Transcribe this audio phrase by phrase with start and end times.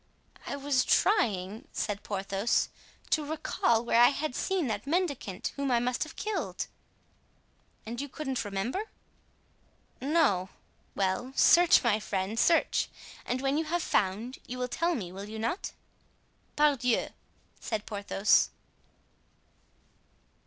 [0.47, 2.69] "I was trying," said Porthos,
[3.11, 6.65] "to recall where I had seen that mendicant whom I must have killed."
[7.85, 8.89] "And you couldn't remember?"
[10.01, 10.49] "No."
[10.95, 12.89] "Well, search, my friend, search;
[13.27, 15.71] and when you have found, you will tell me, will you not?"
[16.55, 17.09] "Pardieu!"
[17.59, 18.49] said Porthos.